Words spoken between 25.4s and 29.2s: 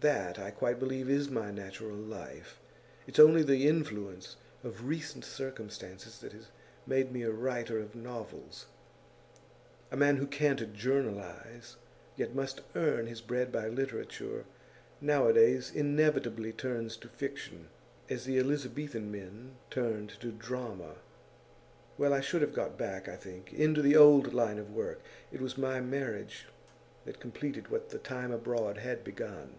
was my marriage that completed what the time abroad had